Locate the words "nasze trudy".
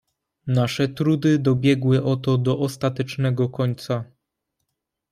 0.47-1.39